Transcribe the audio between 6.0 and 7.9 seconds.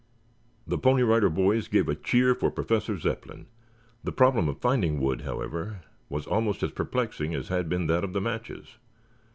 was almost as perplexing as had been